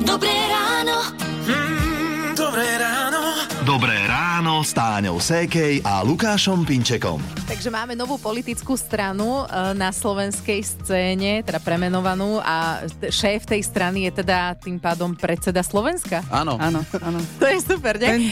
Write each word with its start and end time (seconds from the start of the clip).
Dobré 0.00 0.32
ráno. 0.48 0.96
Mm, 1.44 2.32
dobré 2.32 2.68
ráno. 2.80 3.20
Dobré 3.64 3.96
ráno 4.08 4.60
s 4.64 4.72
Táňou 4.72 5.20
Sékej 5.20 5.84
a 5.84 6.00
Lukášom 6.00 6.64
Pinčekom. 6.64 7.20
Takže 7.44 7.68
máme 7.68 7.92
novú 7.92 8.16
politickú 8.16 8.76
stranu 8.76 9.44
e, 9.44 9.72
na 9.76 9.92
slovenskej 9.92 10.60
scéne, 10.64 11.44
teda 11.44 11.60
premenovanú 11.60 12.40
a 12.40 12.84
šéf 13.08 13.44
tej 13.44 13.64
strany 13.64 14.08
je 14.08 14.24
teda 14.24 14.56
tým 14.56 14.80
pádom 14.80 15.12
predseda 15.12 15.60
Slovenska. 15.60 16.24
Áno. 16.32 16.56
Áno, 16.56 16.80
áno. 17.04 17.20
To 17.40 17.44
je 17.48 17.60
super, 17.60 18.00
ne? 18.00 18.08
ten 18.08 18.22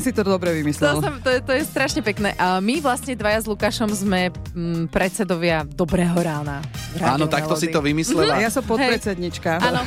si 0.00 0.14
to 0.14 0.22
dobre 0.22 0.54
To, 0.54 0.56
vymyslel. 0.62 0.94
som, 1.02 1.14
to, 1.20 1.28
je, 1.28 1.38
to 1.42 1.52
je 1.52 1.62
strašne 1.66 2.00
pekné. 2.00 2.32
A 2.38 2.62
my 2.62 2.80
vlastne 2.80 3.12
dvaja 3.12 3.42
s 3.42 3.46
Lukášom 3.50 3.90
sme 3.90 4.30
mm, 4.30 4.88
predsedovia 4.88 5.66
Dobrého 5.66 6.14
rána. 6.14 6.62
Áno, 7.00 7.26
takto 7.26 7.56
si 7.56 7.68
Melody. 7.68 7.74
to 7.74 7.80
vymyslela. 7.82 8.40
Ja 8.40 8.52
som 8.52 8.64
podpredsednička. 8.64 9.58
Áno. 9.58 9.80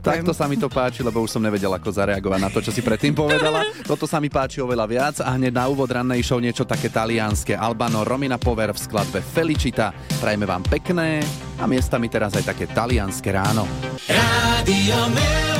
Takto 0.00 0.32
sa 0.32 0.44
mi 0.46 0.56
to 0.56 0.68
páči, 0.68 1.00
lebo 1.00 1.24
už 1.24 1.36
som 1.36 1.42
nevedel, 1.42 1.72
ako 1.72 1.88
zareagovať 1.90 2.40
na 2.40 2.48
to, 2.52 2.60
čo 2.60 2.70
si 2.70 2.80
predtým 2.80 3.16
povedala. 3.16 3.64
Toto 3.90 4.04
sa 4.04 4.20
mi 4.20 4.28
páči 4.28 4.60
oveľa 4.62 4.86
viac 4.86 5.16
a 5.24 5.34
hneď 5.34 5.52
na 5.56 5.64
úvod 5.66 5.88
rannej 5.90 6.20
show 6.22 6.38
niečo 6.38 6.68
také 6.68 6.92
talianské. 6.92 7.56
Albano 7.56 8.04
Romina 8.04 8.36
Pover 8.38 8.70
v 8.70 8.78
skladbe 8.78 9.20
Felicita. 9.24 9.90
Prajme 10.20 10.44
vám 10.44 10.62
pekné 10.68 11.24
a 11.56 11.64
miestami 11.64 12.12
teraz 12.12 12.36
aj 12.36 12.44
také 12.44 12.68
talianské 12.68 13.32
ráno. 13.32 13.64
Rádio 14.08 15.00
Melody. 15.16 15.59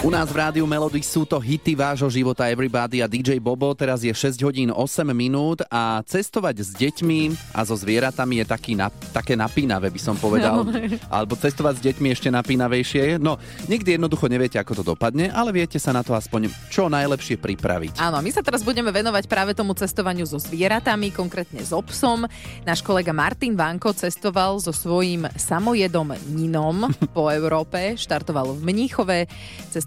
U 0.00 0.08
nás 0.08 0.32
v 0.32 0.40
Rádiu 0.40 0.64
Melody 0.64 1.04
sú 1.04 1.28
to 1.28 1.36
hity 1.36 1.76
vášho 1.76 2.08
života 2.08 2.48
Everybody 2.48 3.04
a 3.04 3.06
DJ 3.06 3.36
Bobo. 3.36 3.76
Teraz 3.76 4.00
je 4.00 4.08
6 4.08 4.40
hodín 4.40 4.72
8 4.72 5.04
minút 5.12 5.60
a 5.68 6.00
cestovať 6.08 6.56
s 6.64 6.70
deťmi 6.72 7.52
a 7.52 7.60
so 7.68 7.76
zvieratami 7.76 8.40
je 8.40 8.46
taký 8.48 8.72
na, 8.80 8.88
také 8.88 9.36
napínavé, 9.36 9.92
by 9.92 10.00
som 10.00 10.16
povedal. 10.16 10.64
Alebo 11.12 11.36
cestovať 11.36 11.74
s 11.76 11.82
deťmi 11.84 12.16
ešte 12.16 12.32
napínavejšie. 12.32 13.20
No, 13.20 13.36
nikdy 13.68 14.00
jednoducho 14.00 14.24
neviete, 14.32 14.56
ako 14.56 14.80
to 14.80 14.96
dopadne, 14.96 15.28
ale 15.28 15.52
viete 15.52 15.76
sa 15.76 15.92
na 15.92 16.00
to 16.00 16.16
aspoň 16.16 16.48
čo 16.72 16.88
najlepšie 16.88 17.36
pripraviť. 17.36 18.00
Áno, 18.00 18.24
my 18.24 18.32
sa 18.32 18.40
teraz 18.40 18.64
budeme 18.64 18.88
venovať 18.88 19.28
práve 19.28 19.52
tomu 19.52 19.76
cestovaniu 19.76 20.24
so 20.24 20.40
zvieratami, 20.40 21.12
konkrétne 21.12 21.60
so 21.60 21.84
psom. 21.92 22.24
Náš 22.64 22.80
kolega 22.80 23.12
Martin 23.12 23.52
Vanko 23.52 23.92
cestoval 23.92 24.64
so 24.64 24.72
svojím 24.72 25.28
samojedom 25.36 26.16
Ninom 26.32 26.88
po 27.12 27.28
Európe, 27.38 28.00
štartoval 28.00 28.56
v 28.56 28.64
Mníchove, 28.64 29.28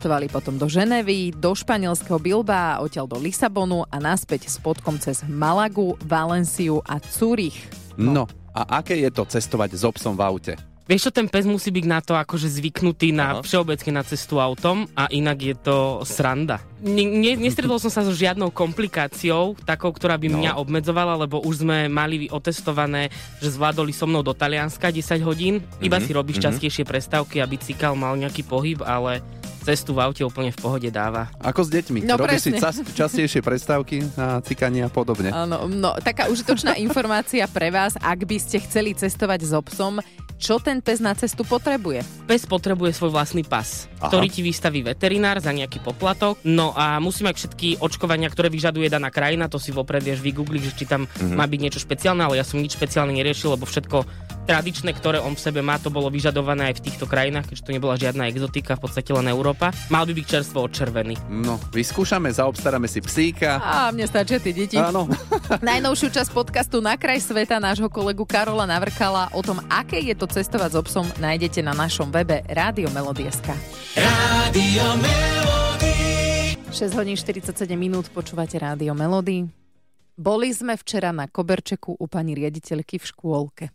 cestovali 0.04 0.28
potom 0.28 0.60
do 0.60 0.68
Ženevy, 0.68 1.32
do 1.32 1.56
španielského 1.56 2.20
Bilba, 2.20 2.76
odtiaľ 2.84 3.08
do 3.08 3.16
Lisabonu 3.24 3.88
a 3.88 4.04
naspäť 4.04 4.52
s 4.52 4.60
podkom 4.60 5.00
cez 5.00 5.24
Malagu, 5.24 5.96
Valenciu 6.04 6.84
a 6.84 7.00
Zurich. 7.00 7.56
No, 7.96 8.28
a 8.52 8.84
aké 8.84 9.00
je 9.00 9.08
to 9.08 9.24
cestovať 9.24 9.80
so 9.80 9.96
psom 9.96 10.20
v 10.20 10.28
aute? 10.28 10.54
Vieš 10.84 11.08
čo, 11.08 11.12
ten 11.16 11.32
pes 11.32 11.48
musí 11.48 11.72
byť 11.72 11.86
na 11.88 12.04
to 12.04 12.20
akože 12.20 12.52
zvyknutý 12.60 13.16
na 13.16 13.40
Aha. 13.40 13.48
všeobecne 13.48 13.96
na 13.96 14.04
cestu 14.04 14.44
autom 14.44 14.84
a 14.92 15.08
inak 15.08 15.40
je 15.40 15.56
to 15.56 15.78
sranda. 16.04 16.60
Ne, 16.84 17.08
ne, 17.08 17.40
nestretol 17.40 17.80
som 17.80 17.88
sa 17.88 18.04
so 18.04 18.12
žiadnou 18.12 18.52
komplikáciou, 18.52 19.56
takou, 19.64 19.96
ktorá 19.96 20.20
by 20.20 20.28
No. 20.28 20.44
mňa 20.44 20.60
obmedzovala, 20.60 21.16
lebo 21.16 21.40
už 21.40 21.64
sme 21.64 21.88
mali 21.88 22.28
otestované, 22.28 23.08
že 23.40 23.56
zvládoli 23.56 23.96
so 23.96 24.04
mnou 24.04 24.20
do 24.20 24.36
Talianska 24.36 24.92
10 24.92 25.24
hodín. 25.24 25.64
Iba 25.80 26.04
Mhm, 26.04 26.04
si 26.04 26.12
robíš 26.12 26.44
mhm. 26.44 26.46
častejšie 26.52 26.84
prestávky, 26.84 27.40
aby 27.40 27.56
cykal 27.56 27.96
mal 27.96 28.20
nejaký 28.20 28.44
pohyb, 28.44 28.84
ale 28.84 29.24
cestu 29.64 29.92
v 29.92 30.04
aute 30.04 30.22
úplne 30.22 30.52
v 30.52 30.60
pohode 30.60 30.90
dáva. 30.90 31.32
Ako 31.40 31.64
s 31.64 31.72
deťmi? 31.72 32.04
No, 32.04 32.16
Robíš 32.16 32.46
si 32.46 32.52
čas, 32.54 32.84
častejšie 32.84 33.40
prestávky 33.40 34.04
na 34.14 34.38
cikanie 34.40 34.84
a 34.84 34.92
podobne. 34.92 35.32
Áno, 35.32 35.66
no, 35.66 35.96
taká 35.98 36.28
užitočná 36.28 36.76
informácia 36.86 37.48
pre 37.48 37.72
vás, 37.72 37.96
ak 37.96 38.24
by 38.24 38.38
ste 38.38 38.60
chceli 38.60 38.92
cestovať 38.92 39.40
so 39.42 39.64
psom, 39.64 40.04
čo 40.36 40.60
ten 40.60 40.84
pes 40.84 41.00
na 41.00 41.16
cestu 41.16 41.42
potrebuje. 41.42 42.04
Pes 42.28 42.44
potrebuje 42.44 42.92
svoj 42.92 43.16
vlastný 43.16 43.48
pas, 43.48 43.88
Aha. 43.98 44.12
ktorý 44.12 44.28
ti 44.28 44.44
vystaví 44.44 44.84
veterinár 44.84 45.40
za 45.40 45.56
nejaký 45.56 45.80
poplatok. 45.80 46.36
No 46.44 46.76
a 46.76 47.00
musí 47.00 47.24
mať 47.24 47.40
všetky 47.40 47.80
očkovania, 47.80 48.28
ktoré 48.28 48.52
vyžaduje 48.52 48.92
daná 48.92 49.08
krajina, 49.08 49.48
to 49.48 49.56
si 49.56 49.72
vopred 49.72 50.04
vieš 50.04 50.20
vygoogliť, 50.20 50.62
že 50.62 50.74
či 50.76 50.84
tam 50.84 51.08
Mhm. 51.08 51.40
má 51.40 51.48
byť 51.48 51.60
niečo 51.62 51.80
špeciálne, 51.80 52.28
ale 52.28 52.36
ja 52.36 52.46
som 52.46 52.60
nič 52.60 52.76
špeciálne 52.76 53.16
neriešil, 53.16 53.56
lebo 53.56 53.64
všetko 53.64 54.04
tradičné, 54.44 54.92
ktoré 54.94 55.24
on 55.24 55.34
v 55.34 55.42
sebe 55.42 55.64
má, 55.64 55.80
to 55.80 55.88
bolo 55.88 56.12
vyžadované 56.12 56.72
aj 56.72 56.84
v 56.84 56.84
týchto 56.92 57.06
krajinách, 57.08 57.50
keďže 57.50 57.64
to 57.64 57.76
nebola 57.76 57.96
žiadna 57.96 58.28
exotika, 58.28 58.76
v 58.76 58.84
podstate 58.86 59.10
len 59.16 59.28
Európa. 59.32 59.72
Mal 59.88 60.04
by 60.04 60.14
byť 60.14 60.26
čerstvo 60.28 60.68
odčervený. 60.68 61.16
No, 61.32 61.58
vyskúšame, 61.72 62.30
zaobstaráme 62.30 62.86
si 62.92 63.00
psíka. 63.00 63.58
A 63.64 63.90
mne 63.96 64.06
stačia 64.06 64.38
tie 64.38 64.52
deti. 64.52 64.76
Áno. 64.76 65.08
Najnovšiu 65.64 66.08
časť 66.12 66.30
podcastu 66.36 66.84
Na 66.84 67.00
kraj 67.00 67.24
sveta 67.24 67.58
nášho 67.58 67.88
kolegu 67.88 68.28
Karola 68.28 68.68
Navrkala 68.68 69.32
o 69.32 69.42
tom, 69.42 69.64
aké 69.72 70.04
je 70.04 70.16
to 70.16 70.28
cestovať 70.28 70.76
s 70.76 70.78
obsom, 70.78 71.06
nájdete 71.18 71.64
na 71.64 71.72
našom 71.72 72.12
webe 72.12 72.44
Rádio 72.52 72.92
Melody.sk. 72.92 73.56
Rádio 73.96 74.86
Melody. 75.00 75.96
6 76.74 76.98
hodín 76.98 77.14
47 77.14 77.54
minút 77.78 78.10
počúvate 78.10 78.58
Rádio 78.58 78.98
Melody. 78.98 79.46
Boli 80.14 80.54
sme 80.54 80.78
včera 80.78 81.10
na 81.10 81.26
koberčeku 81.26 81.98
u 81.98 82.06
pani 82.06 82.38
riaditeľky 82.38 83.02
v 83.02 83.06
škôlke. 83.06 83.66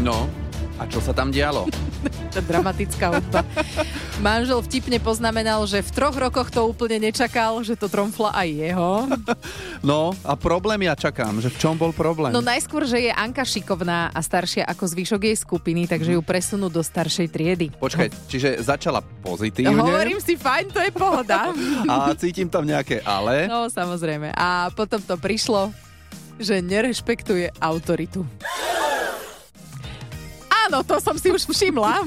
No, 0.00 0.24
a 0.80 0.88
čo 0.88 0.96
sa 1.04 1.12
tam 1.12 1.28
dialo? 1.28 1.68
Tá 2.30 2.38
dramatická 2.38 3.10
hudba. 3.10 3.42
Manžel 4.22 4.62
vtipne 4.62 5.02
poznamenal, 5.02 5.66
že 5.66 5.82
v 5.82 5.90
troch 5.90 6.14
rokoch 6.14 6.46
to 6.46 6.62
úplne 6.62 7.10
nečakal, 7.10 7.58
že 7.66 7.74
to 7.74 7.90
tromfla 7.90 8.30
aj 8.32 8.48
jeho. 8.48 8.90
No, 9.82 10.12
a 10.22 10.36
problém 10.36 10.84
ja 10.86 10.92
čakám, 10.92 11.40
že 11.40 11.48
v 11.48 11.56
čom 11.56 11.74
bol 11.74 11.90
problém? 11.90 12.30
No 12.30 12.44
najskôr, 12.44 12.84
že 12.84 13.00
je 13.00 13.10
Anka 13.10 13.42
šikovná 13.48 14.12
a 14.12 14.20
staršia 14.20 14.68
ako 14.68 14.84
zvyšok 14.92 15.20
jej 15.24 15.36
skupiny, 15.40 15.88
takže 15.88 16.14
ju 16.14 16.20
presunú 16.20 16.68
do 16.68 16.84
staršej 16.84 17.26
triedy. 17.32 17.66
Počkaj, 17.80 18.12
čiže 18.28 18.60
začala 18.60 19.00
pozitívne 19.24 19.72
Hovorím 19.74 20.20
si, 20.20 20.36
fajn, 20.36 20.66
to 20.68 20.80
je 20.84 20.92
pohoda. 20.92 21.50
a 21.90 22.12
cítim 22.14 22.46
tam 22.46 22.68
nejaké 22.68 23.00
ale. 23.02 23.48
No, 23.48 23.72
samozrejme. 23.72 24.36
A 24.36 24.68
potom 24.70 25.00
to 25.00 25.16
prišlo, 25.16 25.72
že 26.36 26.60
nerešpektuje 26.60 27.56
autoritu. 27.56 28.22
Áno, 30.70 30.86
to 30.86 31.02
som 31.02 31.18
si 31.18 31.34
už 31.34 31.50
všimla. 31.50 31.98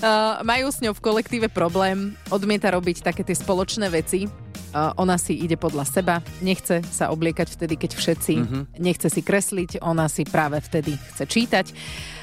Uh, 0.00 0.40
Majú 0.42 0.72
s 0.72 0.80
ňou 0.80 0.96
v 0.96 1.04
kolektíve 1.04 1.46
problém, 1.52 2.16
odmieta 2.32 2.72
robiť 2.72 3.04
také 3.04 3.20
tie 3.20 3.36
spoločné 3.36 3.92
veci. 3.92 4.26
Uh, 4.72 4.90
Ona 4.98 5.20
si 5.20 5.36
ide 5.36 5.54
podľa 5.60 5.84
seba, 5.86 6.24
nechce 6.40 6.80
sa 6.88 7.12
obliekať 7.12 7.46
vtedy, 7.52 7.74
keď 7.76 7.90
všetci, 7.94 8.34
nechce 8.80 9.06
si 9.12 9.20
kresliť, 9.20 9.84
ona 9.84 10.08
si 10.08 10.24
práve 10.24 10.58
vtedy 10.58 10.96
chce 11.14 11.24
čítať. 11.28 11.66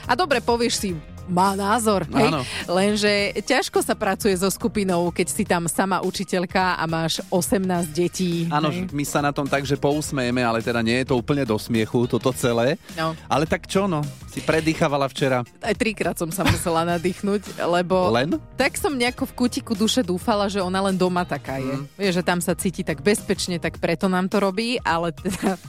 A 0.09 0.17
dobre, 0.17 0.41
povieš 0.41 0.73
si, 0.75 0.89
má 1.27 1.53
názor, 1.53 2.07
hej? 2.09 2.31
Áno. 2.31 2.41
lenže 2.71 3.35
ťažko 3.43 3.83
sa 3.83 3.93
pracuje 3.93 4.33
so 4.35 4.47
skupinou, 4.47 5.11
keď 5.11 5.27
si 5.27 5.43
tam 5.43 5.67
sama 5.67 6.01
učiteľka 6.01 6.79
a 6.79 6.83
máš 6.87 7.19
18 7.29 7.91
detí. 7.91 8.47
Áno, 8.47 8.71
my 8.71 9.03
sa 9.03 9.19
na 9.19 9.35
tom 9.35 9.45
tak, 9.45 9.67
že 9.67 9.75
pousmejeme, 9.75 10.41
ale 10.41 10.63
teda 10.63 10.79
nie 10.81 11.03
je 11.03 11.11
to 11.11 11.19
úplne 11.19 11.43
do 11.43 11.59
smiechu, 11.59 12.07
toto 12.07 12.31
celé. 12.31 12.79
No. 12.95 13.13
Ale 13.27 13.43
tak 13.45 13.67
čo 13.67 13.85
no, 13.85 14.01
si 14.31 14.39
predýchavala 14.39 15.07
včera 15.11 15.43
Aj 15.61 15.75
trikrát 15.75 16.15
som 16.15 16.31
sa 16.31 16.47
musela 16.47 16.87
nadýchnuť, 16.97 17.61
lebo 17.67 18.09
len? 18.15 18.39
tak 18.55 18.79
som 18.79 18.95
nejako 18.95 19.27
v 19.29 19.35
kútiku 19.35 19.73
duše 19.75 20.01
dúfala, 20.01 20.47
že 20.47 20.63
ona 20.63 20.79
len 20.87 20.95
doma 20.95 21.27
taká 21.27 21.59
je. 21.59 21.75
Mhm. 21.75 21.85
Vieš, 21.99 22.13
že 22.21 22.23
tam 22.23 22.39
sa 22.39 22.55
cíti 22.55 22.81
tak 22.81 23.03
bezpečne, 23.03 23.59
tak 23.59 23.77
preto 23.77 24.07
nám 24.07 24.31
to 24.31 24.39
robí, 24.39 24.79
ale 24.81 25.11
teda 25.11 25.59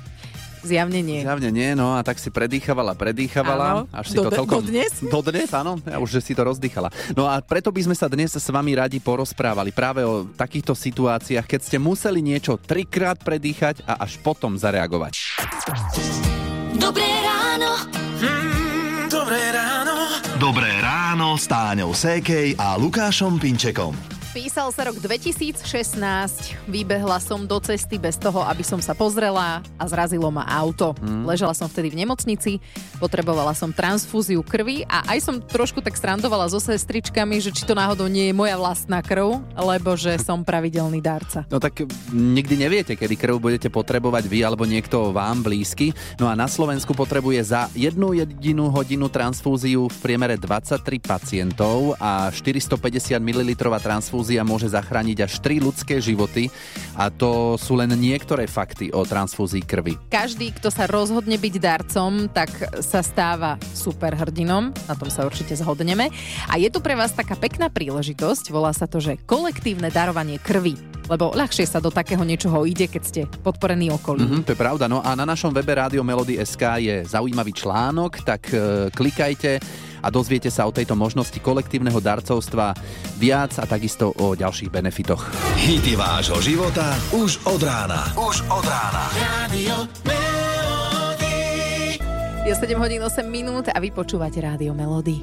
zjavne 0.63 1.01
nie. 1.01 1.21
Zjavne 1.23 1.51
nie, 1.51 1.73
no 1.73 1.95
a 1.95 2.03
tak 2.03 2.17
si 2.17 2.29
predýchavala, 2.29 2.95
predýchavala, 2.95 3.67
Áno. 3.67 3.83
až 3.91 4.07
si 4.11 4.17
Do- 4.17 4.27
to 4.27 4.31
celkom... 4.35 4.61
dodnes? 4.65 4.93
Dodnes, 5.15 5.51
áno, 5.53 5.79
ja 5.83 5.99
už, 5.99 6.19
že 6.19 6.21
si 6.21 6.33
to 6.35 6.43
rozdýchala. 6.43 6.89
No 7.15 7.27
a 7.27 7.39
preto 7.41 7.71
by 7.71 7.81
sme 7.85 7.97
sa 7.97 8.07
dnes 8.07 8.35
s 8.35 8.49
vami 8.49 8.75
radi 8.75 8.99
porozprávali 8.99 9.71
práve 9.71 10.03
o 10.03 10.27
takýchto 10.29 10.75
situáciách, 10.75 11.47
keď 11.47 11.61
ste 11.63 11.77
museli 11.79 12.19
niečo 12.21 12.59
trikrát 12.59 13.21
predýchať 13.21 13.87
a 13.87 14.03
až 14.03 14.19
potom 14.19 14.59
zareagovať. 14.59 15.15
Dobré 16.77 17.09
ráno. 17.23 17.71
Mm, 18.19 19.07
dobré 19.11 19.43
ráno. 19.51 19.95
Dobré 20.39 20.71
ráno 20.79 21.35
s 21.35 21.51
Táňou 21.51 21.91
Sékej 21.91 22.55
a 22.59 22.79
Lukášom 22.79 23.43
Pinčekom. 23.43 24.18
Písal 24.39 24.71
sa 24.71 24.87
rok 24.87 25.03
2016, 25.03 25.67
vybehla 26.71 27.19
som 27.19 27.43
do 27.43 27.59
cesty 27.59 27.99
bez 27.99 28.15
toho, 28.15 28.47
aby 28.47 28.63
som 28.63 28.79
sa 28.79 28.95
pozrela 28.95 29.67
a 29.75 29.85
zrazilo 29.91 30.31
ma 30.31 30.47
auto. 30.47 30.95
Mm. 31.03 31.27
Ležala 31.27 31.59
som 31.59 31.67
vtedy 31.67 31.91
v 31.91 32.07
nemocnici, 32.07 32.63
potrebovala 33.03 33.51
som 33.59 33.75
transfúziu 33.75 34.47
krvi 34.47 34.87
a 34.87 35.03
aj 35.11 35.27
som 35.27 35.43
trošku 35.43 35.83
tak 35.83 35.99
strandovala 35.99 36.47
so 36.47 36.63
sestričkami, 36.63 37.43
že 37.43 37.51
či 37.51 37.67
to 37.67 37.75
náhodou 37.75 38.07
nie 38.07 38.31
je 38.31 38.39
moja 38.39 38.55
vlastná 38.55 39.03
krv, 39.03 39.43
lebo 39.59 39.99
že 39.99 40.15
som 40.23 40.47
pravidelný 40.47 41.03
dárca. 41.03 41.43
No 41.51 41.59
tak 41.59 41.83
nikdy 42.15 42.63
neviete, 42.63 42.95
kedy 42.95 43.19
krv 43.19 43.43
budete 43.43 43.75
potrebovať 43.75 44.31
vy 44.31 44.47
alebo 44.47 44.63
niekto 44.71 45.11
vám 45.11 45.43
blízky. 45.43 45.91
No 46.15 46.31
a 46.31 46.39
na 46.39 46.47
Slovensku 46.47 46.95
potrebuje 46.95 47.43
za 47.43 47.67
jednu 47.75 48.15
jedinú 48.15 48.71
hodinu 48.71 49.11
transfúziu 49.11 49.91
v 49.91 49.97
priemere 49.99 50.39
23 50.39 50.79
pacientov 51.03 51.99
a 51.99 52.31
450 52.31 53.19
ml 53.19 53.51
transfúzia 53.83 54.28
transfúzia 54.29 54.45
môže 54.45 54.69
zachrániť 54.69 55.25
až 55.25 55.33
3 55.41 55.65
ľudské 55.65 55.97
životy 56.05 56.53
a 57.01 57.09
to 57.09 57.57
sú 57.57 57.81
len 57.81 57.89
niektoré 57.97 58.45
fakty 58.45 58.93
o 58.93 59.01
transfúzii 59.01 59.65
krvi. 59.65 59.97
Každý, 60.13 60.53
kto 60.53 60.69
sa 60.69 60.85
rozhodne 60.85 61.41
byť 61.41 61.55
darcom, 61.57 62.29
tak 62.29 62.53
sa 62.85 63.01
stáva 63.01 63.57
superhrdinom, 63.73 64.77
na 64.85 64.95
tom 65.01 65.09
sa 65.09 65.25
určite 65.25 65.57
zhodneme. 65.57 66.13
A 66.45 66.61
je 66.61 66.69
tu 66.69 66.85
pre 66.85 66.93
vás 66.93 67.17
taká 67.17 67.41
pekná 67.41 67.73
príležitosť, 67.73 68.53
volá 68.53 68.77
sa 68.77 68.85
to, 68.85 69.01
že 69.01 69.17
kolektívne 69.25 69.89
darovanie 69.89 70.37
krvi. 70.37 70.77
Lebo 71.09 71.33
ľahšie 71.33 71.65
sa 71.65 71.81
do 71.81 71.89
takého 71.89 72.21
niečoho 72.21 72.69
ide, 72.69 72.85
keď 72.85 73.03
ste 73.09 73.21
podporení 73.41 73.89
okolím. 73.89 74.29
Mhm, 74.29 74.45
to 74.45 74.53
je 74.53 74.61
pravda. 74.61 74.93
No 74.93 75.01
a 75.01 75.17
na 75.17 75.25
našom 75.25 75.57
webe 75.57 75.73
Rádio 75.73 76.05
Melody 76.05 76.37
SK 76.37 76.85
je 76.85 76.97
zaujímavý 77.09 77.57
článok, 77.57 78.21
tak 78.29 78.53
e, 78.53 78.93
klikajte 78.93 79.57
a 80.03 80.09
dozviete 80.09 80.49
sa 80.49 80.67
o 80.67 80.75
tejto 80.75 80.95
možnosti 80.99 81.37
kolektívneho 81.39 81.99
darcovstva 81.99 82.75
viac 83.19 83.57
a 83.59 83.65
takisto 83.67 84.15
o 84.19 84.35
ďalších 84.35 84.71
benefitoch. 84.71 85.27
Hity 85.59 85.99
vášho 85.99 86.39
života 86.43 86.95
už 87.15 87.43
od 87.49 87.61
rána. 87.63 88.13
Už 88.15 88.43
od 88.49 88.65
rána. 88.65 89.05
Radio 89.19 89.77
Melody. 90.07 91.99
Je 92.49 92.55
7 92.55 92.81
hodín 92.81 93.03
8 93.05 93.29
minút 93.29 93.69
a 93.69 93.77
vy 93.77 93.93
počúvate 93.93 94.41
Rádio 94.41 94.73
Melody. 94.73 95.21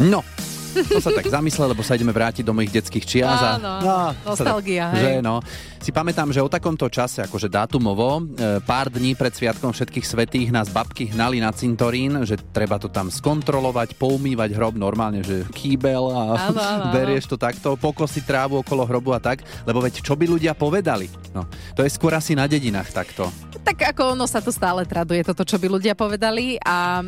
No, 0.00 0.24
to 0.70 1.00
sa 1.00 1.10
tak 1.10 1.26
zamyslel, 1.26 1.70
lebo 1.70 1.82
sa 1.82 1.94
ideme 1.94 2.10
vrátiť 2.10 2.42
do 2.42 2.52
mojich 2.52 2.70
detských 2.70 3.04
čias. 3.04 3.38
a- 3.38 3.56
Áno, 3.56 3.72
no, 3.80 3.98
nostalgia, 4.24 4.90
sa. 4.90 4.98
Že, 4.98 5.12
no. 5.20 5.42
Si 5.80 5.90
pamätám, 5.90 6.28
že 6.28 6.38
o 6.38 6.48
takomto 6.48 6.86
čase, 6.86 7.24
akože 7.24 7.48
dátumovo, 7.48 8.20
e, 8.20 8.60
pár 8.60 8.92
dní 8.92 9.16
pred 9.16 9.32
Sviatkom 9.32 9.72
všetkých 9.72 10.04
svetých 10.04 10.48
nás 10.52 10.68
babky 10.68 11.08
hnali 11.08 11.40
na 11.40 11.48
cintorín, 11.50 12.20
že 12.22 12.36
treba 12.52 12.76
to 12.76 12.86
tam 12.86 13.08
skontrolovať, 13.08 13.96
poumývať 13.96 14.52
hrob 14.52 14.76
normálne, 14.76 15.24
že 15.24 15.48
kýbel 15.50 16.12
a 16.12 16.22
áno, 16.36 16.60
áno. 16.60 16.84
berieš 16.96 17.26
to 17.26 17.40
takto, 17.40 17.80
pokosiť 17.80 18.22
trávu 18.22 18.60
okolo 18.60 18.84
hrobu 18.84 19.16
a 19.16 19.20
tak, 19.20 19.40
lebo 19.64 19.80
veď 19.80 20.04
čo 20.04 20.12
by 20.12 20.28
ľudia 20.28 20.52
povedali? 20.52 21.08
No, 21.32 21.48
to 21.72 21.80
je 21.80 21.88
skôr 21.88 22.12
asi 22.12 22.36
na 22.36 22.44
dedinách 22.44 22.92
takto. 22.92 23.32
Tak 23.60 23.92
ako 23.96 24.16
ono 24.16 24.24
sa 24.24 24.40
to 24.40 24.52
stále 24.52 24.84
traduje, 24.84 25.20
toto, 25.20 25.44
čo 25.44 25.56
by 25.56 25.68
ľudia 25.68 25.92
povedali 25.92 26.56
a 26.60 27.00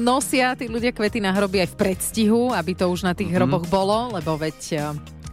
nosia 0.00 0.52
tí 0.56 0.68
ľudia 0.68 0.92
kvety 0.92 1.20
na 1.20 1.32
hroby 1.32 1.60
aj 1.60 1.72
v 1.72 1.78
predstihu, 1.78 2.52
aby 2.52 2.72
to 2.72 2.88
už 2.88 2.99
na 3.04 3.16
tých 3.16 3.32
hroboch 3.32 3.64
bolo, 3.68 4.14
lebo 4.14 4.36
veď 4.36 4.58
e, 4.72 4.78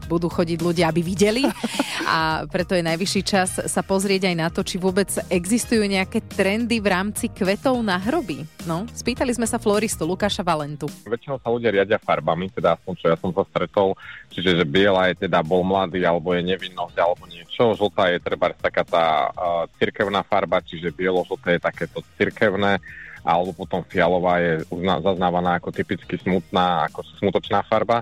budú 0.07 0.31
chodiť 0.31 0.59
ľudia, 0.63 0.87
aby 0.87 1.03
videli 1.03 1.43
a 2.07 2.47
preto 2.47 2.73
je 2.73 2.87
najvyšší 2.87 3.21
čas 3.27 3.59
sa 3.67 3.81
pozrieť 3.83 4.31
aj 4.31 4.35
na 4.39 4.47
to, 4.47 4.63
či 4.63 4.79
vôbec 4.79 5.11
existujú 5.27 5.83
nejaké 5.83 6.23
trendy 6.23 6.79
v 6.79 6.87
rámci 6.87 7.27
kvetov 7.27 7.75
na 7.83 7.99
hroby. 7.99 8.47
No, 8.63 8.87
spýtali 8.95 9.35
sme 9.35 9.43
sa 9.43 9.59
floristu 9.59 10.07
Lukáša 10.07 10.41
Valentu. 10.47 10.87
väčšinou 11.03 11.43
sa 11.43 11.51
ľudia 11.51 11.75
riadia 11.75 11.99
farbami, 11.99 12.47
teda 12.55 12.79
aspoň 12.79 12.93
čo 12.95 13.05
ja 13.11 13.17
som 13.19 13.35
sa 13.35 13.43
stretol, 13.51 13.99
čiže 14.31 14.63
že 14.63 14.65
biela 14.65 15.11
je 15.11 15.27
teda 15.27 15.43
bol 15.43 15.67
mladý, 15.67 16.07
alebo 16.07 16.31
je 16.31 16.47
nevinnosť, 16.55 16.95
alebo 16.95 17.27
niečo. 17.27 17.75
Žltá 17.75 18.15
je 18.15 18.19
treba 18.23 18.55
taká 18.55 18.83
tá 18.87 19.05
uh, 19.27 19.67
cirkevná 19.75 20.23
farba, 20.23 20.63
čiže 20.63 20.95
bielo-žlté 20.95 21.59
je 21.59 21.61
takéto 21.67 21.99
cirkevné, 22.15 22.79
alebo 23.27 23.51
potom 23.51 23.83
fialová 23.83 24.39
je 24.39 24.63
uzna- 24.71 25.03
zaznávaná 25.03 25.59
ako 25.59 25.75
typicky 25.75 26.15
smutná, 26.15 26.87
ako 26.87 27.03
smutočná 27.19 27.59
farba. 27.67 27.99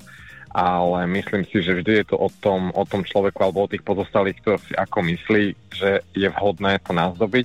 Ale 0.56 1.04
myslím 1.12 1.44
si, 1.50 1.60
že 1.60 1.76
vždy 1.76 1.92
je 2.00 2.06
to 2.14 2.18
o 2.22 2.30
tom, 2.30 2.72
o 2.72 2.86
tom 2.88 3.04
človeku 3.04 3.44
alebo 3.44 3.66
o 3.66 3.72
tých 3.72 3.84
pozostalých, 3.84 4.40
kto 4.40 4.52
si 4.62 4.72
ako 4.78 5.04
myslí, 5.04 5.44
že 5.74 6.00
je 6.16 6.30
vhodné 6.32 6.80
to 6.86 6.96
nazdobiť. 6.96 7.44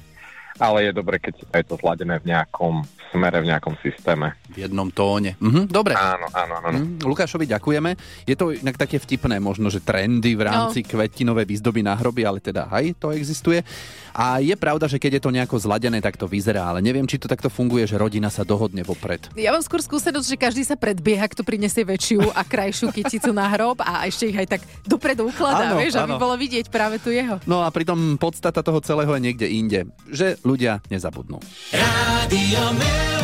Ale 0.61 0.87
je 0.87 0.93
dobre, 0.95 1.17
keď 1.19 1.43
je 1.43 1.67
to 1.67 1.81
zladené 1.81 2.21
v 2.21 2.37
nejakom 2.37 2.85
smere, 3.11 3.43
v 3.43 3.51
nejakom 3.51 3.75
systéme. 3.83 4.37
V 4.51 4.67
jednom 4.67 4.91
tóne. 4.91 5.39
Mhm, 5.39 5.71
dobre. 5.71 5.95
Áno, 5.95 6.27
áno, 6.35 6.55
áno. 6.59 6.79
Mm, 6.83 7.07
Lukášovi 7.07 7.47
ďakujeme. 7.47 7.95
Je 8.27 8.35
to 8.35 8.51
inak 8.51 8.75
také 8.75 8.99
vtipné, 8.99 9.39
možno, 9.39 9.71
že 9.71 9.79
trendy 9.79 10.35
v 10.35 10.43
rámci 10.51 10.83
no. 10.83 10.89
kvetinovej 10.91 11.47
výzdoby 11.47 11.87
na 11.87 11.95
hroby, 11.95 12.27
ale 12.27 12.43
teda 12.43 12.67
aj 12.67 12.99
to 12.99 13.15
existuje. 13.15 13.63
A 14.11 14.43
je 14.43 14.59
pravda, 14.59 14.91
že 14.91 14.99
keď 14.99 15.17
je 15.17 15.23
to 15.23 15.31
nejako 15.31 15.57
zladené, 15.63 16.03
tak 16.03 16.19
to 16.19 16.27
vyzerá, 16.27 16.67
ale 16.67 16.83
neviem, 16.83 17.07
či 17.07 17.17
to 17.17 17.31
takto 17.31 17.47
funguje, 17.47 17.87
že 17.87 17.95
rodina 17.95 18.27
sa 18.27 18.43
dohodne 18.43 18.83
vopred. 18.83 19.31
Ja 19.39 19.55
mám 19.55 19.63
skôr 19.63 19.79
skúsenosť, 19.79 20.27
že 20.27 20.37
každý 20.37 20.63
sa 20.67 20.75
predbieha, 20.75 21.31
kto 21.31 21.47
prinesie 21.47 21.87
väčšiu 21.87 22.35
a 22.35 22.43
krajšiu 22.43 22.91
kyticu 22.91 23.31
na 23.31 23.47
hrob 23.55 23.79
a 23.87 24.11
ešte 24.11 24.27
ich 24.27 24.35
aj 24.37 24.59
tak 24.59 24.63
dopredu 24.83 25.31
ukladá, 25.31 25.73
Áno, 25.73 25.79
vieš, 25.79 25.95
aby 25.95 26.19
áno. 26.19 26.23
bolo 26.23 26.35
vidieť 26.35 26.67
práve 26.75 26.99
tu 26.99 27.15
jeho. 27.15 27.39
No 27.47 27.63
a 27.63 27.71
pritom 27.71 28.19
podstata 28.19 28.67
toho 28.67 28.83
celého 28.83 29.15
je 29.15 29.23
niekde 29.23 29.47
inde. 29.47 29.81
Že 30.11 30.43
ľudia 30.43 30.83
nezabudnú. 30.91 31.39
Radio. 31.71 33.20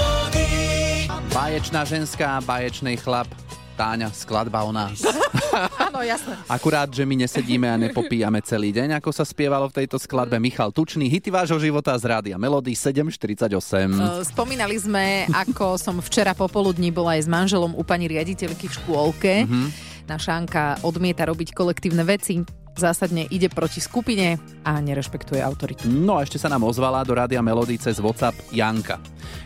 Báječná 1.36 1.84
ženská, 1.84 2.40
báječný 2.48 2.96
chlap. 2.96 3.28
Táňa, 3.76 4.08
skladba 4.08 4.64
o 4.64 4.72
nás. 4.72 5.04
Áno, 5.84 6.00
jasné. 6.00 6.32
Akurát, 6.48 6.88
že 6.88 7.04
my 7.04 7.12
nesedíme 7.12 7.68
a 7.68 7.76
nepopíjame 7.76 8.40
celý 8.40 8.72
deň, 8.72 8.96
ako 8.96 9.12
sa 9.12 9.20
spievalo 9.20 9.68
v 9.68 9.84
tejto 9.84 10.00
skladbe 10.00 10.40
Michal 10.40 10.72
Tučný. 10.72 11.12
Hity 11.12 11.28
vášho 11.28 11.60
života 11.60 11.92
z 12.00 12.08
rádia 12.08 12.40
Melody 12.40 12.72
748. 12.72 13.52
Uh, 13.52 14.24
Spomínali 14.24 14.80
sme, 14.80 15.28
ako 15.28 15.76
som 15.76 16.00
včera 16.00 16.32
popoludní 16.32 16.88
bola 16.88 17.20
aj 17.20 17.22
s 17.24 17.28
manželom 17.28 17.76
u 17.76 17.84
pani 17.84 18.08
riaditeľky 18.08 18.72
v 18.72 18.76
škôlke. 18.80 19.32
Mhm. 19.44 19.68
Naša 20.08 20.40
Anka 20.40 20.80
odmieta 20.88 21.28
robiť 21.28 21.52
kolektívne 21.52 22.00
veci, 22.08 22.40
zásadne 22.76 23.25
ide 23.32 23.49
proti 23.49 23.81
skupine 23.81 24.37
a 24.62 24.78
nerešpektuje 24.78 25.40
autoritu. 25.40 25.88
No 25.88 26.20
a 26.20 26.25
ešte 26.25 26.37
sa 26.37 26.52
nám 26.52 26.69
ozvala 26.69 27.02
do 27.02 27.17
rádia 27.17 27.40
Melody 27.40 27.81
cez 27.81 27.99
WhatsApp 27.99 28.37
Janka, 28.52 29.00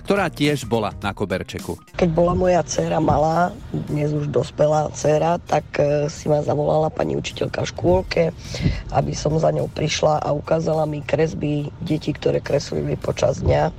ktorá 0.05 0.27
tiež 0.29 0.67
bola 0.67 0.91
na 1.01 1.15
koberčeku. 1.15 1.79
Keď 1.95 2.11
bola 2.11 2.35
moja 2.35 2.61
dcéra 2.67 2.99
malá, 2.99 3.55
dnes 3.71 4.11
už 4.11 4.29
dospelá 4.29 4.91
dcéra, 4.91 5.39
tak 5.47 5.65
e, 5.79 6.11
si 6.11 6.27
ma 6.27 6.43
zavolala 6.43 6.91
pani 6.91 7.15
učiteľka 7.15 7.63
v 7.63 7.71
škôlke, 7.71 8.23
aby 8.91 9.13
som 9.15 9.39
za 9.39 9.55
ňou 9.55 9.71
prišla 9.71 10.21
a 10.21 10.35
ukázala 10.35 10.85
mi 10.85 11.01
kresby 11.01 11.71
detí, 11.81 12.11
ktoré 12.11 12.43
kreslili 12.43 12.99
počas 12.99 13.41
dňa. 13.41 13.71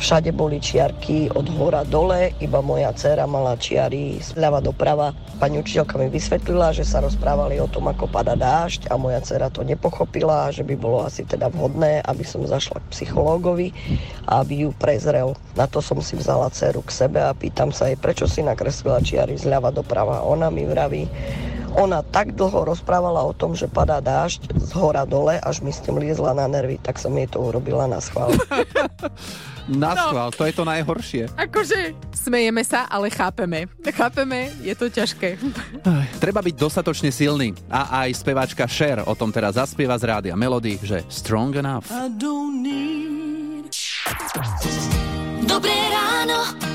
Všade 0.00 0.32
boli 0.32 0.56
čiarky 0.64 1.28
od 1.28 1.44
hora 1.60 1.84
dole, 1.84 2.32
iba 2.40 2.64
moja 2.64 2.88
dcéra 2.96 3.28
mala 3.28 3.52
čiary 3.60 4.16
zľava 4.16 4.64
doprava. 4.64 5.12
Pani 5.36 5.60
učiteľka 5.60 6.00
mi 6.00 6.08
vysvetlila, 6.08 6.72
že 6.72 6.88
sa 6.88 7.04
rozprávali 7.04 7.60
o 7.60 7.68
tom, 7.68 7.84
ako 7.84 8.08
pada 8.08 8.32
dážď 8.32 8.88
a 8.88 8.96
moja 8.96 9.20
dcéra 9.20 9.52
to 9.52 9.60
nepochopila, 9.60 10.48
že 10.48 10.64
by 10.64 10.72
bolo 10.72 11.04
asi 11.04 11.28
teda 11.28 11.52
vhodné, 11.52 12.00
aby 12.08 12.24
som 12.24 12.40
zašla 12.40 12.80
k 12.80 12.90
psychológovi 12.96 13.76
a 14.24 14.40
aby 14.40 14.64
ju 14.64 14.72
prezrel. 14.72 15.36
Na 15.52 15.68
to 15.68 15.84
som 15.84 16.00
si 16.00 16.16
vzala 16.16 16.48
dceru 16.48 16.80
k 16.80 16.96
sebe 16.96 17.20
a 17.20 17.36
pýtam 17.36 17.68
sa 17.68 17.92
jej, 17.92 18.00
prečo 18.00 18.24
si 18.24 18.40
nakreslila 18.40 19.04
čiary 19.04 19.36
zľava 19.36 19.68
doprava. 19.68 20.24
Ona 20.24 20.48
mi 20.48 20.64
vraví, 20.64 21.04
ona 21.74 22.02
tak 22.02 22.34
dlho 22.34 22.66
rozprávala 22.66 23.22
o 23.22 23.32
tom, 23.34 23.54
že 23.54 23.70
padá 23.70 24.02
dážď 24.02 24.50
z 24.58 24.70
hora 24.74 25.06
dole, 25.06 25.38
až 25.38 25.62
mi 25.62 25.70
s 25.70 25.82
tým 25.82 25.98
liezla 25.98 26.34
na 26.34 26.46
nervy, 26.50 26.78
tak 26.82 26.98
som 26.98 27.14
jej 27.14 27.28
to 27.30 27.38
urobila 27.38 27.86
na 27.86 28.02
schvál. 28.02 28.34
Na 29.70 29.94
schvál, 29.94 30.34
to 30.34 30.42
je 30.42 30.54
to 30.56 30.66
najhoršie. 30.66 31.30
Akože 31.38 31.94
smejeme 32.10 32.66
sa, 32.66 32.90
ale 32.90 33.06
chápeme. 33.06 33.70
Chápeme, 33.94 34.50
je 34.66 34.74
to 34.74 34.90
ťažké. 34.90 35.38
Treba 36.18 36.42
byť 36.42 36.54
dostatočne 36.58 37.14
silný. 37.14 37.54
A 37.70 38.02
aj 38.02 38.18
speváčka 38.18 38.66
Cher 38.66 39.06
o 39.06 39.14
tom 39.14 39.30
teraz 39.30 39.54
zaspieva 39.54 39.94
z 39.94 40.10
rádia 40.10 40.34
Melody, 40.34 40.74
že 40.82 41.06
Strong 41.06 41.62
Enough. 41.62 41.86
Dobré 45.46 45.76
ráno. 45.94 46.69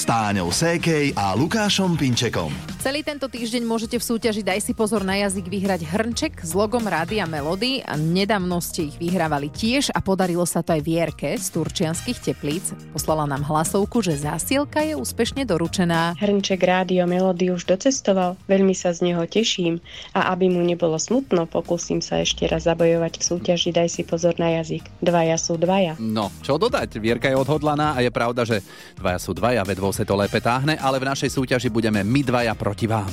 S 0.00 0.08
Táňou 0.08 0.48
Sékej 0.48 1.12
a 1.12 1.36
Lukášom 1.36 1.92
Pinčekom. 1.92 2.48
Celý 2.80 3.04
tento 3.04 3.28
týždeň 3.28 3.60
môžete 3.68 4.00
v 4.00 4.04
súťaži 4.08 4.40
Daj 4.40 4.64
si 4.64 4.72
pozor 4.72 5.04
na 5.04 5.12
jazyk 5.20 5.52
vyhrať 5.52 5.84
hrnček 5.84 6.40
s 6.40 6.56
logom 6.56 6.80
Rádia 6.80 7.28
Melody 7.28 7.84
a 7.84 8.00
nedávno 8.00 8.64
ste 8.64 8.88
ich 8.88 8.96
vyhrávali 8.96 9.52
tiež 9.52 9.92
a 9.92 10.00
podarilo 10.00 10.48
sa 10.48 10.64
to 10.64 10.72
aj 10.72 10.80
Vierke 10.80 11.36
z 11.36 11.44
Turčianských 11.52 12.16
teplíc. 12.16 12.72
Poslala 12.96 13.28
nám 13.28 13.44
hlasovku, 13.44 14.00
že 14.00 14.16
zásielka 14.16 14.80
je 14.80 14.96
úspešne 14.96 15.44
doručená. 15.44 16.16
Hrnček 16.16 16.64
Rádio 16.64 17.04
Melody 17.04 17.52
už 17.52 17.68
docestoval, 17.68 18.40
veľmi 18.48 18.72
sa 18.72 18.96
z 18.96 19.12
neho 19.12 19.28
teším 19.28 19.84
a 20.16 20.32
aby 20.32 20.48
mu 20.48 20.64
nebolo 20.64 20.96
smutno, 20.96 21.44
pokúsim 21.44 22.00
sa 22.00 22.24
ešte 22.24 22.48
raz 22.48 22.64
zabojovať 22.64 23.20
v 23.20 23.26
súťaži 23.36 23.76
Daj 23.76 24.00
si 24.00 24.08
pozor 24.08 24.32
na 24.40 24.64
jazyk. 24.64 24.88
Dvaja 25.04 25.36
sú 25.36 25.60
dvaja. 25.60 26.00
No, 26.00 26.32
čo 26.40 26.56
dodať? 26.56 26.96
Vierka 26.96 27.28
je 27.28 27.36
odhodlaná 27.36 27.92
a 27.92 28.00
je 28.00 28.08
pravda, 28.08 28.48
že 28.48 28.64
dvaja 28.96 29.20
sú 29.20 29.36
dvaja, 29.36 29.60
ve 29.68 29.76
dvou 29.90 29.98
sa 29.98 30.06
to 30.06 30.14
lépe 30.14 30.38
táhne, 30.38 30.78
ale 30.78 31.02
v 31.02 31.10
našej 31.10 31.34
súťaži 31.34 31.66
budeme 31.66 32.06
my 32.06 32.22
dvaja 32.22 32.54
proti 32.54 32.86
vám. 32.86 33.10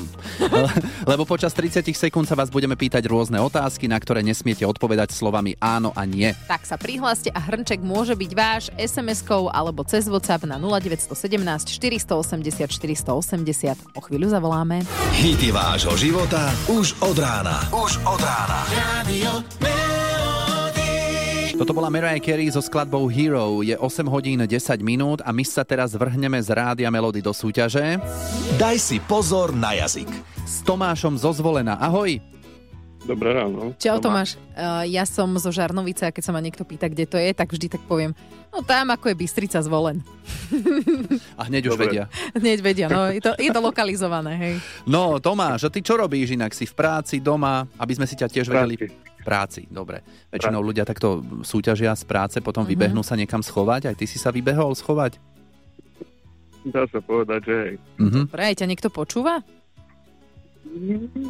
Lebo 1.09 1.25
počas 1.25 1.49
30 1.57 1.81
sekúnd 1.89 2.29
sa 2.29 2.37
vás 2.37 2.53
budeme 2.53 2.77
pýtať 2.77 3.01
rôzne 3.09 3.41
otázky, 3.41 3.89
na 3.89 3.97
ktoré 3.97 4.21
nesmiete 4.21 4.61
odpovedať 4.61 5.09
slovami 5.09 5.57
áno 5.57 5.89
a 5.97 6.05
nie. 6.05 6.37
Tak 6.45 6.69
sa 6.69 6.77
prihláste 6.77 7.33
a 7.33 7.41
hrnček 7.41 7.81
môže 7.81 8.13
byť 8.13 8.31
váš 8.37 8.63
SMS-kou 8.77 9.49
alebo 9.49 9.81
cez 9.89 10.05
WhatsApp 10.05 10.45
na 10.45 10.61
0917 10.61 11.17
480 11.65 12.69
480. 12.69 13.97
O 13.97 14.01
chvíľu 14.05 14.29
zavoláme. 14.29 14.85
Hity 15.17 15.49
vášho 15.49 15.97
života 15.97 16.53
už 16.69 16.93
od 17.01 17.17
rána. 17.17 17.57
Už 17.73 17.97
od 18.05 18.21
rána. 18.21 18.59
Radio. 18.69 19.41
Toto 21.57 21.73
bola 21.73 21.89
Mariah 21.89 22.21
Carey 22.21 22.53
so 22.53 22.61
skladbou 22.61 23.09
Hero. 23.09 23.65
Je 23.65 23.73
8 23.73 24.05
hodín 24.13 24.37
10 24.45 24.77
minút 24.85 25.25
a 25.25 25.33
my 25.33 25.41
sa 25.41 25.65
teraz 25.65 25.97
vrhneme 25.97 26.37
z 26.37 26.53
rádia 26.53 26.85
Melody 26.93 27.17
do 27.17 27.33
súťaže. 27.33 27.97
Daj 28.61 28.77
si 28.77 29.01
pozor 29.01 29.57
na 29.57 29.73
jazyk. 29.73 30.05
S 30.45 30.61
Tomášom 30.61 31.17
zo 31.17 31.33
Zvolena. 31.33 31.81
Ahoj. 31.81 32.21
Dobré 33.09 33.33
ráno. 33.33 33.73
Čau 33.81 33.97
Tomáš, 33.97 34.37
uh, 34.53 34.85
ja 34.85 35.01
som 35.09 35.33
zo 35.41 35.49
Žarnovice 35.49 36.05
a 36.05 36.13
keď 36.13 36.29
sa 36.29 36.35
ma 36.35 36.45
niekto 36.45 36.61
pýta, 36.61 36.85
kde 36.93 37.09
to 37.09 37.17
je, 37.17 37.33
tak 37.33 37.49
vždy 37.49 37.73
tak 37.73 37.81
poviem, 37.89 38.13
no 38.53 38.61
tam 38.61 38.93
ako 38.93 39.09
je 39.09 39.15
Bystrica 39.17 39.57
zvolen. 39.65 40.05
A 41.41 41.49
hneď 41.49 41.73
už 41.73 41.79
Dobre. 41.79 41.89
vedia. 41.89 42.05
Hneď 42.37 42.59
vedia, 42.61 42.85
no 42.85 43.09
je 43.09 43.23
to, 43.23 43.33
je 43.33 43.49
to 43.49 43.61
lokalizované, 43.63 44.33
hej. 44.37 44.53
No, 44.85 45.17
Tomáš, 45.17 45.65
a 45.65 45.69
ty 45.73 45.81
čo 45.81 45.97
robíš 45.97 46.37
inak? 46.37 46.53
Si 46.53 46.69
v 46.69 46.75
práci, 46.77 47.17
doma, 47.17 47.65
aby 47.81 47.97
sme 47.97 48.05
si 48.05 48.13
ťa 48.13 48.27
tiež 48.29 48.45
vedeli... 48.45 49.06
Práci, 49.27 49.67
dobre. 49.67 49.99
Väčšinou 50.31 50.63
ľudia 50.63 50.81
takto 50.81 51.19
súťažia 51.43 51.91
z 51.93 52.03
práce, 52.03 52.39
potom 52.39 52.63
Mhm. 52.63 52.69
vybehnú 52.69 53.03
sa 53.03 53.13
niekam 53.13 53.43
schovať. 53.43 53.91
Aj 53.91 53.95
ty 53.95 54.07
si 54.07 54.15
sa 54.15 54.31
vybehol 54.31 54.71
schovať? 54.71 55.19
Dá 56.65 56.87
sa 56.87 56.99
povedať, 56.99 57.41
že 57.43 57.55
hej. 57.57 57.73
Mhm. 57.99 58.19
Dobre, 58.25 58.41
aj 58.41 58.55
ťa 58.55 58.67
niekto 58.67 58.87
počúva? 58.87 59.43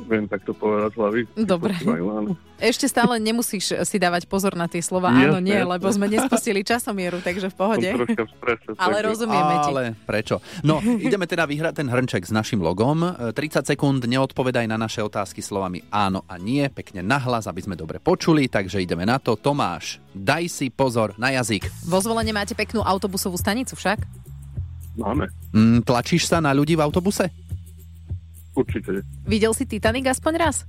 Viem 0.08 0.26
takto 0.28 0.52
povedať 0.52 0.92
z 0.94 0.98
hlavy. 0.98 1.22
Dobre. 1.46 1.74
Áno. 1.86 2.36
Ešte 2.58 2.90
stále 2.90 3.22
nemusíš 3.22 3.78
si 3.86 3.98
dávať 4.02 4.26
pozor 4.26 4.58
na 4.58 4.66
tie 4.66 4.82
slova 4.82 5.14
Jasné, 5.14 5.30
áno, 5.30 5.38
nie, 5.38 5.62
lebo 5.62 5.86
sme 5.94 6.10
nespustili 6.10 6.66
časomieru, 6.66 7.22
takže 7.22 7.54
v 7.54 7.56
pohode. 7.56 7.90
Strese. 8.42 8.70
Ale 8.82 8.98
takže- 9.00 9.08
rozumieme 9.14 9.54
ti. 9.62 9.70
Ale 9.70 9.84
prečo? 10.10 10.42
No, 10.66 10.82
ideme 10.82 11.30
teda 11.30 11.46
vyhrať 11.46 11.86
ten 11.86 11.88
hrnček 11.88 12.26
s 12.26 12.34
našim 12.34 12.58
logom. 12.58 13.06
E, 13.06 13.30
30 13.30 13.62
sekúnd, 13.70 14.02
neodpovedaj 14.10 14.66
na 14.66 14.76
naše 14.82 15.06
otázky 15.06 15.46
slovami 15.46 15.86
áno 15.94 16.26
a 16.26 16.42
nie, 16.42 16.66
pekne 16.74 17.06
nahlas, 17.06 17.46
aby 17.46 17.62
sme 17.62 17.78
dobre 17.78 18.02
počuli, 18.02 18.50
takže 18.50 18.82
ideme 18.82 19.06
na 19.06 19.22
to. 19.22 19.38
Tomáš, 19.38 20.02
daj 20.18 20.50
si 20.50 20.74
pozor 20.74 21.14
na 21.22 21.30
jazyk. 21.38 21.70
Vo 21.86 22.02
zvolenie 22.02 22.34
máte 22.34 22.58
peknú 22.58 22.82
autobusovú 22.82 23.38
stanicu 23.38 23.78
však? 23.78 24.02
Máme. 24.98 25.30
Mm, 25.54 25.86
tlačíš 25.86 26.26
sa 26.26 26.42
na 26.42 26.50
ľudí 26.58 26.74
v 26.74 26.82
autobuse? 26.82 27.30
Určite. 28.58 29.06
Videl 29.22 29.54
si 29.54 29.70
Titanic 29.70 30.10
aspoň 30.10 30.34
raz? 30.42 30.66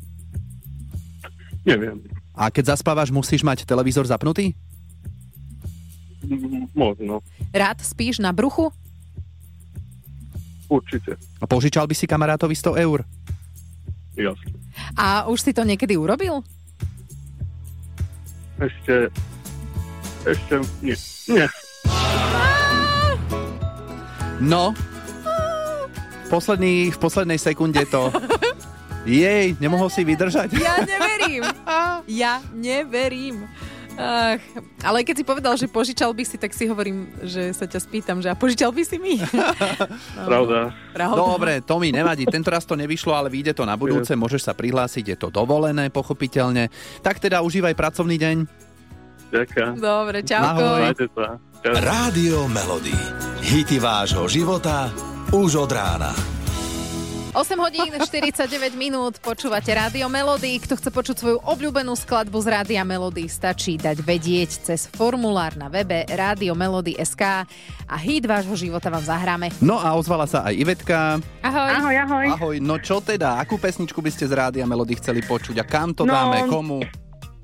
Neviem. 1.64 2.04
A 2.36 2.52
keď 2.52 2.76
zaspávaš, 2.76 3.08
musíš 3.08 3.40
mať 3.40 3.64
televízor 3.64 4.04
zapnutý? 4.04 4.52
M- 6.22 6.68
Možno. 6.76 7.24
Rád 7.50 7.80
spíš 7.80 8.20
na 8.20 8.30
bruchu? 8.30 8.68
Určite. 10.68 11.16
A 11.40 11.48
požičal 11.48 11.88
by 11.88 11.96
si 11.96 12.04
kamarátovi 12.04 12.52
100 12.52 12.76
eur? 12.76 13.00
Jasne. 14.12 14.52
A 14.92 15.24
už 15.26 15.40
si 15.40 15.56
to 15.56 15.64
niekedy 15.64 15.96
urobil? 15.96 16.44
Ešte... 18.60 19.08
Ešte... 20.28 20.54
Nie. 20.84 20.96
Nie. 21.26 21.46
No, 24.38 24.70
posledný, 26.28 26.74
v 26.92 26.98
poslednej 27.00 27.40
sekunde 27.40 27.82
to... 27.88 28.12
Jej, 29.08 29.56
nemohol 29.56 29.88
si 29.88 30.04
vydržať? 30.04 30.52
Ja 30.60 30.84
neverím. 30.84 31.42
Ja 32.04 32.44
neverím. 32.52 33.48
Ach, 33.98 34.38
ale 34.86 35.02
keď 35.02 35.14
si 35.18 35.24
povedal, 35.26 35.58
že 35.58 35.66
požičal 35.66 36.14
by 36.14 36.22
si, 36.22 36.38
tak 36.38 36.54
si 36.54 36.70
hovorím, 36.70 37.10
že 37.18 37.50
sa 37.50 37.66
ťa 37.66 37.82
spýtam, 37.82 38.22
že 38.22 38.30
a 38.30 38.38
požičal 38.38 38.70
by 38.70 38.82
si 38.86 38.94
mi? 38.94 39.18
Pravda. 40.30 40.70
Pravda. 40.94 41.18
Dobre, 41.18 41.52
Tomi, 41.66 41.90
nevadí, 41.90 42.22
tento 42.30 42.46
raz 42.46 42.62
to 42.62 42.78
nevyšlo, 42.78 43.10
ale 43.10 43.26
vyjde 43.26 43.58
to 43.58 43.66
na 43.66 43.74
budúce, 43.74 44.14
môžeš 44.14 44.46
sa 44.46 44.52
prihlásiť, 44.54 45.02
je 45.02 45.16
to 45.18 45.34
dovolené, 45.34 45.90
pochopiteľne. 45.90 46.70
Tak 47.02 47.18
teda 47.18 47.42
užívaj 47.42 47.74
pracovný 47.74 48.22
deň. 48.22 48.36
Ďakujem. 49.34 49.70
Dobre, 49.82 50.22
čauko. 50.22 50.62
Ahoj. 50.62 50.82
Čau. 50.94 51.74
Rádio 51.74 52.46
Melody. 52.46 52.94
Hity 53.42 53.82
vášho 53.82 54.30
života 54.30 55.07
už 55.28 55.68
od 55.68 55.72
rána. 55.76 56.16
8 57.36 57.60
hodín 57.60 57.92
49 57.92 58.48
minút 58.72 59.20
počúvate 59.20 59.68
Rádio 59.76 60.08
Melody. 60.08 60.56
Kto 60.56 60.80
chce 60.80 60.88
počuť 60.88 61.16
svoju 61.20 61.38
obľúbenú 61.44 61.92
skladbu 61.92 62.40
z 62.40 62.48
Rádia 62.48 62.80
Melody, 62.80 63.28
stačí 63.28 63.76
dať 63.76 64.00
vedieť 64.00 64.72
cez 64.72 64.88
formulár 64.88 65.52
na 65.60 65.68
webe 65.68 66.08
Rádio 66.08 66.56
Melody 66.56 66.96
SK 66.96 67.44
a 67.84 67.96
hit 68.00 68.24
vášho 68.24 68.56
života 68.56 68.88
vám 68.88 69.04
zahráme. 69.04 69.52
No 69.60 69.76
a 69.76 69.92
ozvala 69.92 70.24
sa 70.24 70.48
aj 70.48 70.54
Ivetka. 70.56 71.20
Ahoj. 71.44 71.70
Ahoj, 71.76 71.96
ahoj. 72.08 72.26
Ahoj, 72.32 72.56
no 72.64 72.80
čo 72.80 73.04
teda, 73.04 73.36
akú 73.36 73.60
pesničku 73.60 74.00
by 74.00 74.08
ste 74.08 74.24
z 74.24 74.32
Rádia 74.32 74.64
Melody 74.64 74.96
chceli 74.96 75.20
počuť 75.20 75.60
a 75.60 75.64
kam 75.68 75.92
to 75.92 76.08
No, 76.08 76.16
dáme, 76.16 76.48
komu? 76.48 76.80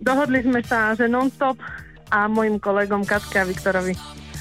Dohodli 0.01 0.41
sme 0.41 0.65
sa, 0.65 0.97
že 0.97 1.05
non-stop 1.05 1.61
a 2.09 2.33
mojim 2.33 2.57
kolegom 2.57 3.05
Katke 3.05 3.45
a 3.45 3.45
Viktorovi. 3.45 3.93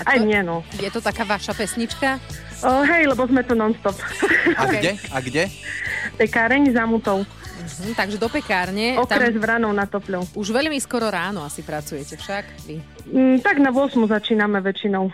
Aj 0.07 0.17
nie, 0.17 0.39
no. 0.41 0.63
Je 0.79 0.87
to 0.89 1.03
taká 1.03 1.27
vaša 1.27 1.51
pesnička? 1.53 2.17
O, 2.63 2.81
hej, 2.87 3.03
lebo 3.05 3.27
sme 3.27 3.43
tu 3.43 3.53
non-stop. 3.53 3.95
A 4.55 4.63
Ok. 4.63 4.73
kde? 4.79 4.91
A 5.11 5.17
kde? 5.19 5.43
Pekáreň 6.15 6.71
za 6.71 6.87
Mutou. 6.87 7.27
Hm, 7.63 7.95
takže 7.95 8.19
do 8.19 8.27
pekárne. 8.27 8.99
Okres 8.99 9.31
Tam 9.31 9.39
Vranou 9.39 9.71
na 9.71 9.87
Topľou. 9.87 10.27
už 10.35 10.51
veľmi 10.51 10.75
skoro 10.83 11.07
ráno 11.07 11.47
asi 11.47 11.63
pracujete 11.63 12.19
však. 12.19 12.43
Vy. 12.67 12.75
Mm, 13.07 13.39
tak 13.39 13.59
na 13.63 13.71
8 13.71 14.03
začíname 14.03 14.59
väčšinou. 14.59 15.07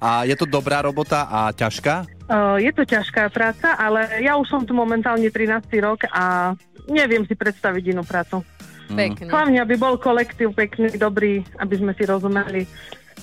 A 0.00 0.24
je 0.24 0.32
to 0.36 0.48
dobrá 0.48 0.80
robota 0.80 1.28
a 1.28 1.52
ťažká? 1.52 2.08
O, 2.28 2.56
je 2.56 2.72
to 2.72 2.88
ťažká 2.88 3.28
práca, 3.28 3.76
ale 3.76 4.20
ja 4.24 4.36
už 4.40 4.48
som 4.48 4.62
tu 4.64 4.72
momentálne 4.72 5.28
13. 5.28 5.60
rok 5.80 6.08
a 6.08 6.56
neviem 6.88 7.24
si 7.28 7.36
predstaviť 7.36 7.84
inú 7.92 8.04
prácu. 8.04 8.40
Pekne. 8.90 9.30
Hlavne, 9.30 9.62
aby 9.62 9.78
bol 9.78 10.02
kolektív 10.02 10.50
pekný, 10.50 10.98
dobrý, 10.98 11.46
aby 11.62 11.74
sme 11.78 11.92
si 11.94 12.02
rozumeli. 12.02 12.66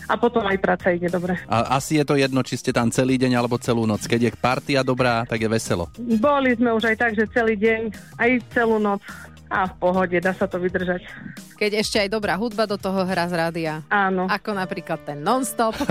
A 0.05 0.13
potom 0.15 0.45
aj 0.45 0.57
práca 0.61 0.93
ide 0.93 1.09
dobre. 1.09 1.35
A 1.49 1.81
asi 1.81 1.97
je 1.97 2.05
to 2.05 2.13
jedno, 2.13 2.45
či 2.45 2.55
ste 2.61 2.69
tam 2.69 2.93
celý 2.93 3.17
deň 3.17 3.33
alebo 3.33 3.57
celú 3.57 3.89
noc. 3.89 4.05
Keď 4.05 4.21
je 4.21 4.31
partia 4.37 4.85
dobrá, 4.85 5.25
tak 5.25 5.41
je 5.41 5.49
veselo. 5.49 5.89
Boli 5.97 6.53
sme 6.53 6.71
už 6.77 6.93
aj 6.93 6.95
tak, 7.01 7.11
že 7.17 7.25
celý 7.33 7.57
deň, 7.57 7.81
aj 8.21 8.29
celú 8.53 8.77
noc. 8.77 9.01
A 9.47 9.63
v 9.63 9.73
pohode, 9.79 10.19
dá 10.19 10.35
sa 10.35 10.43
to 10.43 10.59
vydržať. 10.59 11.07
Keď 11.55 11.79
ešte 11.79 12.03
aj 12.03 12.11
dobrá 12.11 12.35
hudba 12.35 12.67
do 12.67 12.75
toho 12.75 13.07
hra 13.07 13.31
z 13.31 13.33
rádia. 13.39 13.73
Áno. 13.87 14.27
Ako 14.27 14.51
napríklad 14.51 14.99
ten 15.07 15.23
non-stop. 15.23 15.71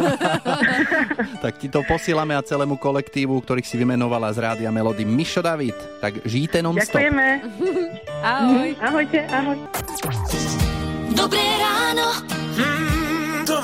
Tak 1.37 1.63
ti 1.63 1.69
to 1.69 1.85
posílame 1.85 2.33
a 2.35 2.43
celému 2.43 2.77
kolektívu, 2.81 3.39
ktorých 3.41 3.67
si 3.69 3.77
vymenovala 3.77 4.33
z 4.33 4.41
Rádia 4.41 4.71
Melody 4.73 5.05
Mišo 5.05 5.45
David. 5.45 5.77
Tak 6.01 6.25
žijte 6.27 6.61
non-stop. 6.65 6.97
Ďakujeme. 6.97 7.27
Ahoj. 8.25 8.69
Ahojte, 8.83 9.21
ahoj. 9.31 9.59
Dobré 11.13 11.45
ráno. 11.61 12.07
Mm, 12.57 12.96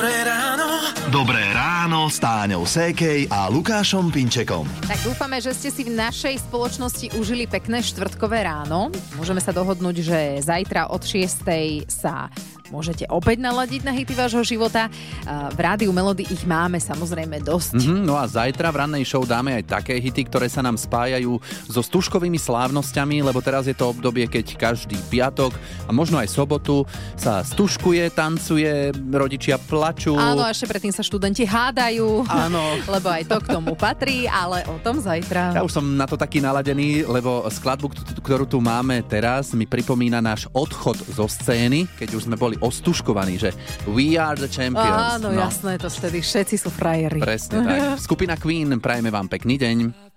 dobré 0.03 0.27
ráno. 0.27 0.67
Dobré 1.15 1.45
ráno 1.55 2.11
s 2.11 2.19
Táňou 2.19 2.67
Sékej 2.67 3.31
a 3.31 3.47
Lukášom 3.47 4.11
Pinčekom. 4.11 4.67
Tak 4.83 4.99
dúfame, 5.07 5.39
že 5.39 5.55
ste 5.55 5.71
si 5.71 5.87
v 5.87 5.95
našej 5.95 6.43
spoločnosti 6.43 7.15
užili 7.15 7.47
pekné 7.47 7.87
štvrtkové 7.87 8.43
ráno. 8.43 8.91
Môžeme 9.15 9.39
sa 9.39 9.55
dohodnúť, 9.55 10.03
že 10.03 10.19
zajtra 10.43 10.91
od 10.91 11.07
6. 11.07 11.87
sa 11.87 12.27
môžete 12.73 13.05
opäť 13.13 13.45
naladiť 13.45 13.85
na 13.85 13.93
hity 13.93 14.17
vášho 14.17 14.41
života. 14.41 14.89
V 15.29 15.59
rádiu 15.61 15.93
Melody 15.93 16.25
ich 16.33 16.49
máme 16.49 16.81
samozrejme 16.81 17.45
dosť. 17.45 17.77
Mhm, 17.77 18.09
no 18.09 18.17
a 18.17 18.25
zajtra 18.25 18.73
v 18.73 18.81
rannej 18.81 19.05
show 19.05 19.21
dáme 19.29 19.53
aj 19.61 19.69
také 19.69 20.01
hity, 20.01 20.25
ktoré 20.33 20.49
sa 20.49 20.65
nám 20.65 20.81
spájajú 20.81 21.37
so 21.69 21.85
stužkovými 21.85 22.41
slávnosťami, 22.41 23.21
lebo 23.21 23.45
teraz 23.45 23.69
je 23.69 23.77
to 23.77 23.93
obdobie, 23.93 24.25
keď 24.25 24.57
každý 24.57 24.97
piatok 25.13 25.53
a 25.85 25.91
možno 25.93 26.17
aj 26.17 26.33
sobotu 26.33 26.89
sa 27.21 27.45
stužkuje, 27.45 28.09
tancuje, 28.17 28.95
rodičia 29.13 29.61
plačú. 29.61 30.17
Áno, 30.17 30.41
a 30.41 30.55
ešte 30.55 30.65
predtým 30.65 30.95
sa 30.95 31.05
študenti 31.05 31.45
hádajú, 31.45 32.25
Áno. 32.31 32.79
lebo 32.95 33.13
aj 33.13 33.29
to 33.29 33.37
k 33.43 33.47
tomu 33.53 33.77
patrí, 33.77 34.25
ale 34.31 34.65
o 34.71 34.79
tom 34.81 35.03
zajtra. 35.03 35.53
Ja 35.53 35.67
už 35.67 35.77
som 35.77 35.85
na 35.99 36.09
to 36.09 36.17
taký 36.17 36.41
naladený, 36.41 37.05
lebo 37.05 37.45
skladbu, 37.51 37.93
ktorú 38.23 38.47
tu 38.47 38.63
máme 38.63 39.03
teraz, 39.05 39.53
mi 39.53 39.67
pripomína 39.67 40.23
náš 40.23 40.47
odchod 40.55 40.97
zo 41.11 41.27
scény, 41.27 41.91
keď 41.99 42.09
už 42.15 42.31
sme 42.31 42.39
boli 42.39 42.55
ostužkovaní, 42.63 43.43
že 43.43 43.51
we 43.91 44.15
are 44.15 44.39
the 44.39 44.49
champions. 44.49 45.19
Áno, 45.19 45.35
no, 45.35 45.43
jasné, 45.43 45.77
to 45.83 45.91
vtedy 45.91 46.23
všetci 46.23 46.55
sú 46.57 46.71
frajeri. 46.71 47.19
Presne 47.19 47.67
tak. 47.67 47.79
Skupina 48.07 48.39
Queen, 48.39 48.79
prajeme 48.79 49.11
vám 49.11 49.27
pekný 49.27 49.59
deň. 49.59 50.12